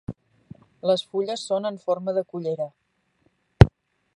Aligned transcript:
Les 0.91 1.03
fulles 1.11 1.43
són 1.51 1.69
en 1.71 1.77
forma 1.83 2.15
de 2.19 2.25
cullera. 2.33 2.67